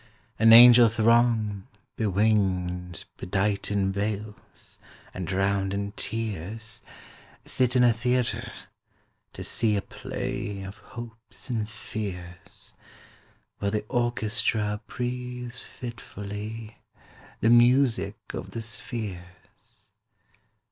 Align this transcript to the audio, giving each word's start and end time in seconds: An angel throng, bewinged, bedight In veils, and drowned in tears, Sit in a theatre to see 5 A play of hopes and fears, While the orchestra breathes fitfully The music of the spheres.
An 0.39 0.51
angel 0.51 0.89
throng, 0.89 1.67
bewinged, 1.95 3.05
bedight 3.17 3.69
In 3.69 3.91
veils, 3.91 4.79
and 5.13 5.27
drowned 5.27 5.75
in 5.75 5.91
tears, 5.91 6.81
Sit 7.45 7.75
in 7.75 7.83
a 7.83 7.93
theatre 7.93 8.51
to 9.33 9.43
see 9.43 9.75
5 9.75 9.83
A 9.83 9.85
play 9.85 10.63
of 10.63 10.79
hopes 10.97 11.51
and 11.51 11.69
fears, 11.69 12.73
While 13.59 13.69
the 13.69 13.85
orchestra 13.89 14.81
breathes 14.87 15.61
fitfully 15.61 16.79
The 17.41 17.51
music 17.51 18.15
of 18.33 18.49
the 18.49 18.63
spheres. 18.63 19.87